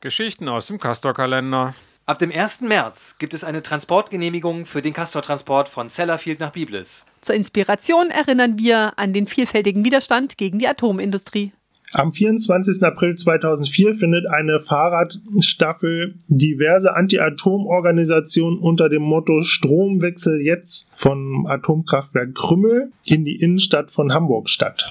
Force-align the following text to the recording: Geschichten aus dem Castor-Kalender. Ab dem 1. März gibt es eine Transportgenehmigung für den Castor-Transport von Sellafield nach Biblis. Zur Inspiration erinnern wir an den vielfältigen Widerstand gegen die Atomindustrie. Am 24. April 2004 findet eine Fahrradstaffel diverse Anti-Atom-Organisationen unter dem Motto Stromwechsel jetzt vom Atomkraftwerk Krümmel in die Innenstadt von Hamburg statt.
Geschichten 0.00 0.48
aus 0.48 0.66
dem 0.66 0.78
Castor-Kalender. 0.78 1.74
Ab 2.06 2.18
dem 2.18 2.32
1. 2.32 2.62
März 2.62 3.16
gibt 3.18 3.34
es 3.34 3.44
eine 3.44 3.62
Transportgenehmigung 3.62 4.66
für 4.66 4.82
den 4.82 4.92
Castor-Transport 4.92 5.68
von 5.68 5.88
Sellafield 5.88 6.40
nach 6.40 6.52
Biblis. 6.52 7.04
Zur 7.20 7.34
Inspiration 7.34 8.10
erinnern 8.10 8.58
wir 8.58 8.98
an 8.98 9.12
den 9.12 9.26
vielfältigen 9.26 9.84
Widerstand 9.84 10.38
gegen 10.38 10.58
die 10.58 10.66
Atomindustrie. 10.66 11.52
Am 11.92 12.12
24. 12.12 12.84
April 12.84 13.16
2004 13.16 13.96
findet 13.96 14.26
eine 14.28 14.60
Fahrradstaffel 14.60 16.14
diverse 16.28 16.94
Anti-Atom-Organisationen 16.94 18.58
unter 18.58 18.88
dem 18.88 19.02
Motto 19.02 19.40
Stromwechsel 19.42 20.40
jetzt 20.40 20.92
vom 20.94 21.46
Atomkraftwerk 21.46 22.36
Krümmel 22.36 22.92
in 23.04 23.24
die 23.24 23.40
Innenstadt 23.40 23.90
von 23.90 24.12
Hamburg 24.12 24.48
statt. 24.48 24.86